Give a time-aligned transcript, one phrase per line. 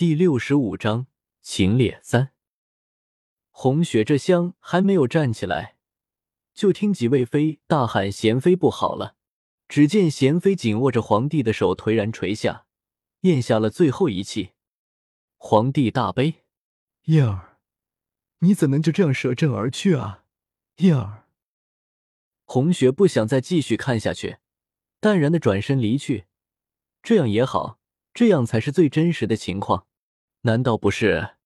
[0.00, 1.08] 第六十五章
[1.42, 2.32] 秦烈三。
[3.50, 5.76] 红雪这香还没有站起来，
[6.54, 9.16] 就听几位妃大喊：“贤妃不好了！”
[9.68, 12.64] 只见贤妃紧握着皇帝的手，颓然垂下，
[13.20, 14.52] 咽下了最后一气。
[15.36, 16.44] 皇帝大悲
[17.12, 17.58] ：“燕儿，
[18.38, 20.24] 你怎能就这样舍朕而去啊？”
[20.80, 21.26] 燕儿，
[22.44, 24.38] 红雪不想再继续看下去，
[24.98, 26.24] 淡然的转身离去。
[27.02, 27.78] 这样也好，
[28.14, 29.88] 这样才是最真实的情况。
[30.42, 31.36] 难道不是？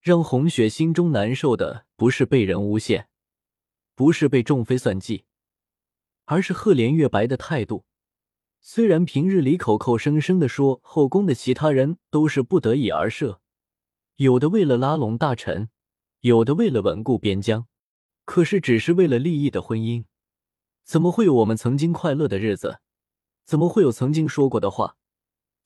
[0.00, 3.08] 让红雪心中难受的不是被人诬陷，
[3.96, 5.24] 不是被众妃算计，
[6.26, 7.84] 而是赫连月白的态度。
[8.60, 13.40] 虽然平日里口口声声的说后宫的其他人都是不得已而设，
[14.14, 15.68] 有的为了拉拢大臣，
[16.20, 17.66] 有的为了稳固边疆，
[18.24, 20.04] 可是只是为了利益的婚姻，
[20.84, 22.78] 怎么会有我们曾经快乐的日子？
[23.44, 24.96] 怎么会有曾经说过的话？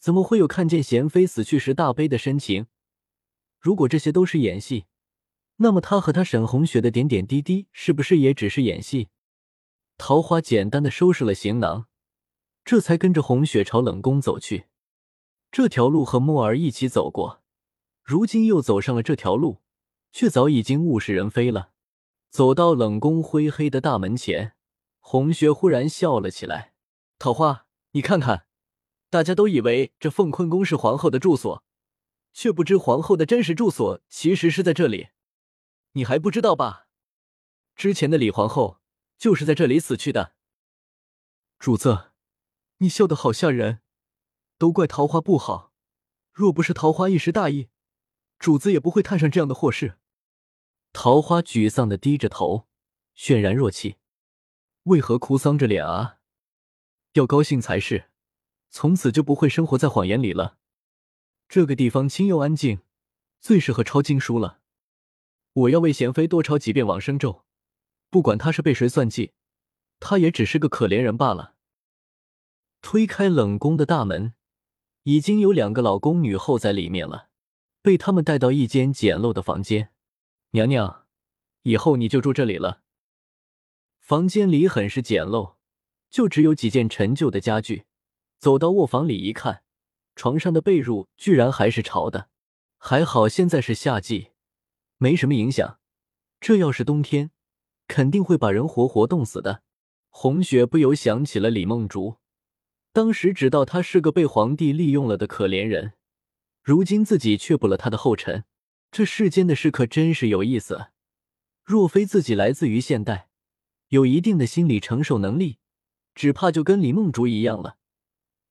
[0.07, 2.67] 怎么会有看见贤妃死去时大悲的深情？
[3.59, 4.85] 如果这些都是演戏，
[5.57, 9.09] 那么他和他沈红雪的点点滴滴是不是也只是演戏？
[9.99, 11.89] 桃花简单的收拾了行囊，
[12.65, 14.67] 这才跟着红雪朝冷宫走去。
[15.51, 17.43] 这条路和墨儿一起走过，
[18.05, 19.61] 如今又走上了这条路，
[20.13, 21.73] 却早已经物是人非了。
[22.31, 24.55] 走到冷宫灰黑的大门前，
[25.01, 26.75] 红雪忽然笑了起来
[27.19, 28.47] ：“桃花，你看看。”
[29.09, 31.65] 大家都以为这凤坤宫是皇后的住所，
[32.33, 35.09] 却不知皇后的真实住所其实是在这里。
[35.93, 36.89] 你还不知道吧？
[37.75, 38.81] 之前的李皇后
[39.17, 40.35] 就是在这里死去的。
[41.59, 42.11] 主子，
[42.79, 43.81] 你笑得好吓人，
[44.59, 45.73] 都怪桃花不好。
[46.33, 47.69] 若不是桃花一时大意，
[48.39, 49.99] 主子也不会摊上这样的祸事。
[50.93, 52.67] 桃花沮丧的低着头，
[53.17, 53.97] 泫然若泣。
[54.83, 56.19] 为何哭丧着脸啊？
[57.13, 58.11] 要高兴才是。
[58.71, 60.59] 从此就不会生活在谎言里了。
[61.49, 62.81] 这个地方清幽安静，
[63.41, 64.61] 最适合抄经书了。
[65.53, 67.45] 我要为贤妃多抄几遍往生咒。
[68.11, 69.33] 不管她是被谁算计，
[70.01, 71.55] 她也只是个可怜人罢了。
[72.83, 74.35] 推开冷宫的大门，
[75.05, 77.29] 已经有两个老宫女候在里面了，
[77.83, 79.93] 被他们带到一间简陋的房间。
[80.51, 81.07] 娘娘，
[81.63, 82.83] 以后你就住这里了。
[83.99, 85.57] 房间里很是简陋，
[86.11, 87.87] 就只有几件陈旧的家具。
[88.39, 89.63] 走到卧房里一看，
[90.15, 92.29] 床上的被褥居然还是潮的。
[92.79, 94.29] 还好现在是夏季，
[94.99, 95.79] 没什么影响。
[96.41, 97.31] 这要是冬天，
[97.89, 99.63] 肯定会把人活活冻死的。
[100.11, 102.17] 红雪不由想起了李梦竹，
[102.93, 105.95] 当时只道他是个被皇帝利用了的可怜人，
[106.63, 108.45] 如今自己却步了他的后尘。
[108.91, 110.87] 这世间的事可真是有意思。
[111.65, 113.29] 若非自己来自于现代，
[113.89, 115.59] 有一定的心理承受能力，
[116.15, 117.77] 只怕就跟李梦竹一样了。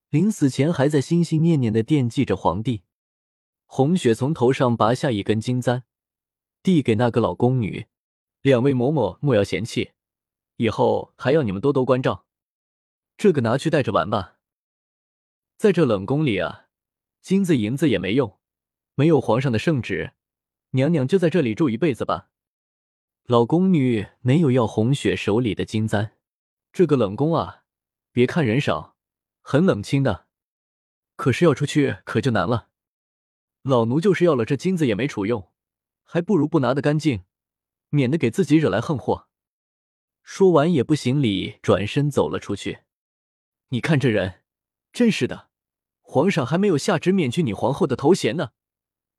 [0.09, 2.83] 临死前还在心心念念的惦记着皇帝。
[3.65, 5.83] 红雪从头上拔下一根金簪，
[6.63, 7.87] 递给那个老宫女
[8.41, 9.91] ：“两位嬷嬷莫要嫌弃，
[10.57, 12.25] 以后还要你们多多关照。
[13.17, 14.37] 这个拿去带着玩吧。
[15.57, 16.67] 在这冷宫里啊，
[17.21, 18.37] 金子银子也没用，
[18.93, 20.13] 没有皇上的圣旨，
[20.71, 22.29] 娘娘就在这里住一辈子吧。”
[23.25, 26.11] 老宫女没有要红雪手里的金簪。
[26.71, 27.63] 这个冷宫啊，
[28.11, 28.94] 别看人少。
[29.47, 30.25] 很冷清的，
[31.15, 32.69] 可是要出去可就难了。
[33.61, 35.51] 老奴就是要了这金子也没处用，
[36.03, 37.25] 还不如不拿得干净，
[37.89, 39.27] 免得给自己惹来横祸。
[40.23, 42.79] 说完也不行礼，转身走了出去。
[43.69, 44.41] 你看这人，
[44.91, 45.51] 真是的，
[46.01, 48.53] 皇上还没有下旨免去你皇后的头衔呢，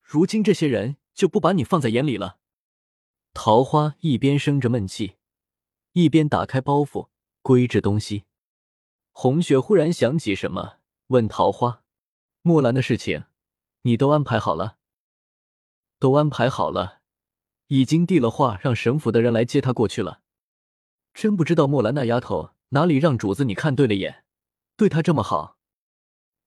[0.02, 2.40] 如今这些人就不把你放在眼里了。
[3.32, 5.18] 桃花一边生着闷气，
[5.92, 7.10] 一边打开包袱，
[7.42, 8.24] 归置东西。
[9.18, 11.82] 红雪忽然想起什么，问桃花
[12.42, 13.24] ：“墨兰的事情，
[13.80, 14.76] 你都安排好了
[15.98, 17.00] ？”“都安排好了，
[17.68, 20.20] 已经递了话，让省府的人来接她过去了。”
[21.14, 24.26] 真不知道墨兰那丫头哪里让主子你看对了眼，
[24.76, 25.56] 对她这么好，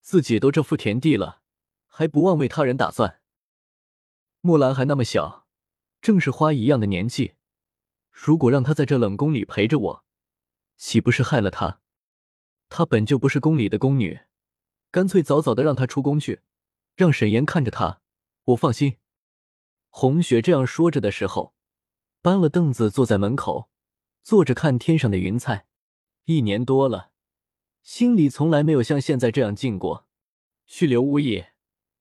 [0.01, 1.41] 自己都这副田地了，
[1.87, 3.19] 还不忘为他人打算。
[4.41, 5.47] 墨兰还那么小，
[5.99, 7.33] 正是花一样的年纪，
[8.11, 10.05] 如果让她在这冷宫里陪着我，
[10.77, 11.81] 岂不是害了她？
[12.69, 14.21] 她本就不是宫里的宫女，
[14.91, 16.41] 干脆早早的让她出宫去，
[16.95, 18.01] 让沈岩看着她，
[18.45, 18.97] 我放心。
[19.89, 21.53] 红雪这样说着的时候，
[22.21, 23.69] 搬了凳子坐在门口，
[24.21, 25.65] 坐着看天上的云彩。
[26.25, 27.11] 一年多了，
[27.81, 30.05] 心里从来没有像现在这样静过。
[30.67, 31.45] 去留无意，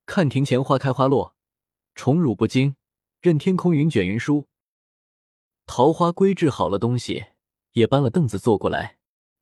[0.05, 1.35] 看庭前花开花落，
[1.95, 2.77] 宠辱不惊，
[3.23, 4.47] 任天空云卷云舒。
[5.65, 7.29] 桃花归置好了东西，
[7.73, 8.98] 也搬了凳子坐过来。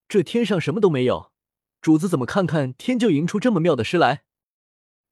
[0.08, 1.32] 这天上什么都没有，
[1.80, 4.24] 主子怎么看看天就吟出这么妙的诗来？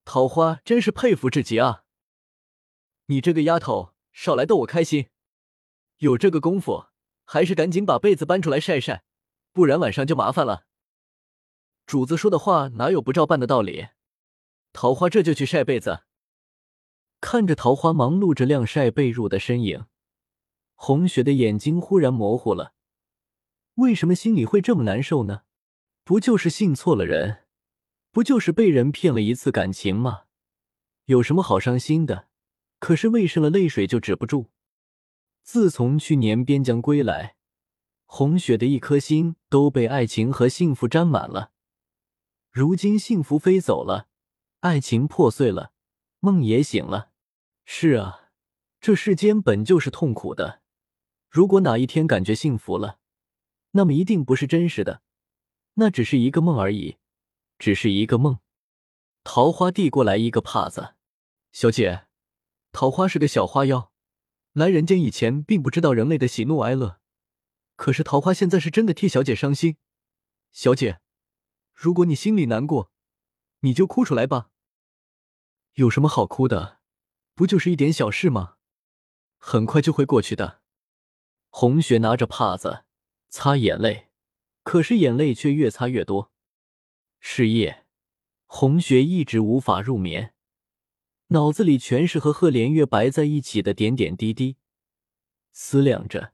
[0.05, 1.85] 桃花真是佩服至极啊！
[3.06, 5.08] 你这个丫头，少来逗我开心。
[5.99, 6.87] 有这个功夫，
[7.25, 9.02] 还是赶紧把被子搬出来晒晒，
[9.52, 10.67] 不然晚上就麻烦了。
[11.87, 13.88] 主子说的话哪有不照办的道理？
[14.73, 16.05] 桃花这就去晒被子。
[17.20, 19.87] 看着桃花忙碌着晾晒被褥的身影，
[20.75, 22.73] 红雪的眼睛忽然模糊了。
[23.74, 25.42] 为什么心里会这么难受呢？
[26.04, 27.44] 不就是信错了人，
[28.12, 30.24] 不就是被人骗了一次感情吗？
[31.06, 32.28] 有什么好伤心的？
[32.78, 34.50] 可是为什么泪水就止不住？
[35.42, 37.36] 自从去年边疆归来，
[38.06, 41.52] 红雪的一颗心都被爱情和幸福沾满了。
[42.50, 44.08] 如今幸福飞走了，
[44.60, 45.72] 爱情破碎了，
[46.20, 47.10] 梦也醒了。
[47.64, 48.30] 是啊，
[48.80, 50.60] 这世间本就是痛苦的。
[51.28, 53.00] 如果哪一天感觉幸福了，
[53.76, 55.02] 那么一定不是真实的。
[55.74, 56.98] 那只是一个梦而已，
[57.58, 58.38] 只是一个梦。
[59.24, 60.94] 桃花递过来一个帕子，
[61.50, 62.06] 小姐，
[62.72, 63.90] 桃花是个小花妖，
[64.52, 67.00] 来人间以前并不知道人类的喜怒哀乐，
[67.76, 69.76] 可是桃花现在是真的替小姐伤心。
[70.52, 71.00] 小姐，
[71.72, 72.92] 如果你心里难过，
[73.60, 74.50] 你就哭出来吧。
[75.72, 76.78] 有什么好哭的？
[77.34, 78.56] 不就是一点小事吗？
[79.38, 80.60] 很快就会过去的。
[81.48, 82.84] 红雪拿着帕子
[83.36, 84.10] 擦眼泪。
[84.62, 86.31] 可是眼泪却越擦越多。
[87.19, 87.84] 是夜，
[88.46, 90.34] 红雪一直无法入眠，
[91.28, 94.56] 脑子里全是和贺连月白在一起的点点滴滴，
[95.52, 96.32] 思量着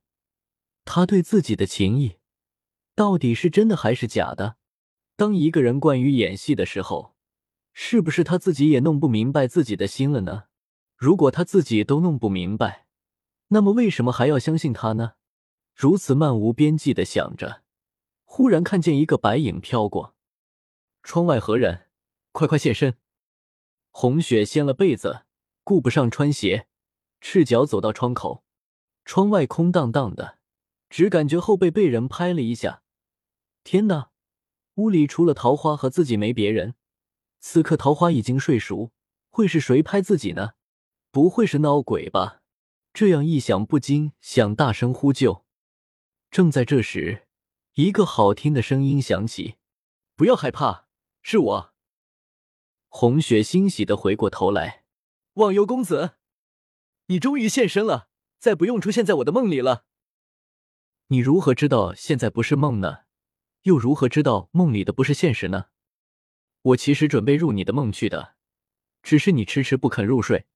[0.85, 2.19] 他对自己的情谊
[2.95, 4.59] 到底是真的还是假的。
[5.17, 7.17] 当一个人惯于演戏的时候，
[7.73, 10.45] 是不是他自己也弄不明白自己的心了呢？
[10.97, 12.87] 如果他自己都弄不明白，
[13.49, 15.15] 那么为什么还要相信他呢？
[15.81, 17.63] 如此漫无边际的想着。
[18.27, 20.15] 忽然看见一个白影飘过，
[21.03, 21.87] 窗外何人？
[22.33, 22.99] 快快现身！
[23.91, 25.23] 红雪掀了被子，
[25.65, 26.67] 顾不上穿鞋，
[27.23, 28.45] 赤脚走到窗口。
[29.07, 30.37] 窗外空荡荡的，
[30.91, 32.83] 只感觉后背被人拍了一下。
[33.65, 34.11] 天哪！
[34.75, 36.75] 屋里除了桃花和自己没别人。
[37.39, 38.93] 此刻桃花已经睡熟，
[39.31, 40.51] 会是谁拍自己呢？
[41.11, 42.43] 不会是闹鬼吧？
[42.93, 45.47] 这样一想，不禁想大声呼救。
[46.31, 47.27] 正在这时。
[47.75, 49.55] 一个好听的声音响起
[50.17, 50.87] ：“不要害怕，
[51.23, 51.75] 是我。”
[52.89, 54.85] 红雪欣喜的回过头来
[55.35, 56.17] ：“忘忧公子，
[57.07, 59.85] 你终于现身了，再不用出现在我的梦里了。”
[61.09, 63.05] 你如何知道现在不是梦呢？
[63.63, 65.67] 又如何知道梦里的不是现实呢？
[66.63, 68.35] 我其实准备入你的梦去的，
[69.03, 70.47] 只是你迟迟不肯入睡，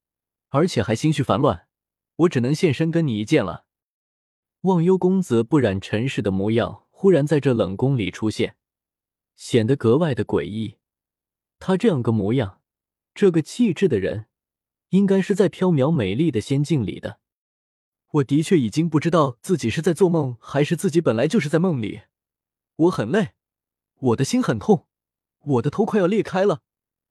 [0.49, 1.67] 而且还心绪烦乱，
[2.17, 3.64] 我只能现身跟你一见了。
[4.65, 6.81] 忘忧公子不染尘世的模样。
[6.89, 8.55] 忽然在这冷宫里出现，
[9.35, 10.77] 显得格外的诡异。
[11.59, 12.61] 他这样个模样，
[13.13, 14.25] 这个气质的人，
[14.89, 17.19] 应该是在缥缈美丽的仙境里的。
[18.13, 22.03] 我的确已经不知道自己是在做梦，还是自己本来就是在梦里。
[22.77, 23.33] 我很累，
[23.99, 24.87] 我的心很痛，
[25.41, 26.61] 我的头快要裂开了，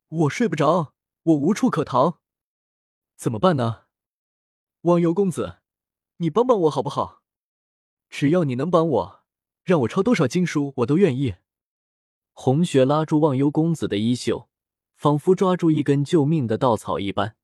[0.08, 2.18] 我睡不着，我无处可逃，
[3.14, 3.84] 怎么办呢？
[4.80, 5.58] 忘忧公子，
[6.16, 7.22] 你帮帮我好不好？
[8.16, 9.20] 只要你能帮我。
[9.64, 11.34] 让我抄多少经书，我都愿意。
[12.32, 14.48] 红雪拉住忘忧公子的衣袖，
[14.94, 17.34] 仿佛抓住一根救命的稻草一般。